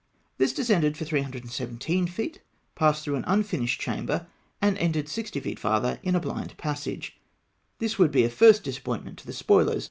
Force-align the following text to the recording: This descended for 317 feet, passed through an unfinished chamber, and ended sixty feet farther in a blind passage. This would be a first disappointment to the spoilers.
This 0.39 0.51
descended 0.51 0.97
for 0.97 1.05
317 1.05 2.07
feet, 2.07 2.41
passed 2.73 3.03
through 3.03 3.17
an 3.17 3.23
unfinished 3.27 3.79
chamber, 3.79 4.25
and 4.59 4.75
ended 4.79 5.07
sixty 5.07 5.39
feet 5.39 5.59
farther 5.59 5.99
in 6.01 6.15
a 6.15 6.19
blind 6.19 6.57
passage. 6.57 7.19
This 7.77 7.99
would 7.99 8.11
be 8.11 8.23
a 8.23 8.29
first 8.31 8.63
disappointment 8.63 9.19
to 9.19 9.27
the 9.27 9.33
spoilers. 9.33 9.79